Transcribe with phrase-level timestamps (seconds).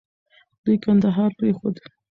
[0.63, 1.75] دوی کندهار پرېښود.